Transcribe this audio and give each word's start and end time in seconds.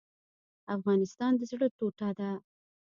افغانستان 0.77 1.31
د 1.35 1.41
زړه 1.51 1.67
ټوټه 1.77 2.09
ده 2.19 2.29